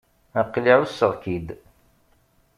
Aql-i 0.41 0.73
ɛusseɣ-k-id. 0.77 1.47